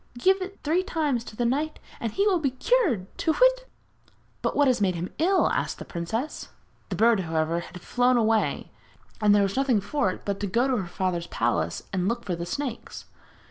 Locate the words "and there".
9.21-9.43